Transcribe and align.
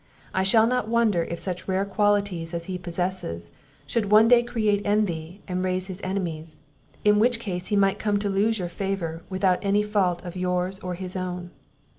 I 0.33 0.41
should 0.41 0.65
not 0.67 0.87
wonder 0.87 1.25
if 1.25 1.37
such 1.37 1.67
rare 1.67 1.85
qualities 1.85 2.55
as 2.55 2.65
he 2.65 2.79
possesses, 2.79 3.51
should 3.85 4.09
one 4.09 4.27
day 4.27 4.41
create 4.41 4.81
envy, 4.83 5.43
and 5.47 5.63
raise 5.63 5.91
him 5.91 5.97
enemies; 6.01 6.57
in 7.05 7.19
which 7.19 7.37
case 7.39 7.67
he 7.67 7.75
might 7.75 7.99
come 7.99 8.17
to 8.17 8.27
lose 8.27 8.57
your 8.57 8.67
favour, 8.67 9.21
without 9.29 9.59
any 9.63 9.83
fault 9.83 10.25
of 10.25 10.35
yours 10.35 10.79
or 10.79 10.95
his 10.95 11.15
own." 11.15 11.51